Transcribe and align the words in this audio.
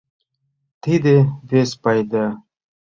Тиде— 0.83 1.15
вес 1.49 1.71
пайда. 1.81 2.25